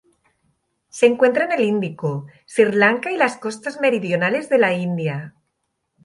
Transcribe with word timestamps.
Se 0.89 1.05
encuentra 1.05 1.45
en 1.45 1.51
el 1.51 1.61
Índico: 1.63 2.25
Sri 2.47 2.71
Lanka 2.71 3.11
y 3.11 3.17
las 3.17 3.37
costas 3.37 3.79
meridionales 3.79 4.49
de 4.49 4.57
la 4.57 4.73
India. 4.73 5.35